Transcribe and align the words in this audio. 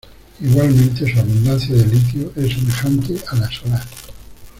Igualmente 0.41 1.13
su 1.13 1.19
abundancia 1.19 1.75
de 1.75 1.85
litio 1.85 2.33
es 2.35 2.53
semejante 2.55 3.15
a 3.29 3.35
la 3.35 3.51
solar. 3.51 3.83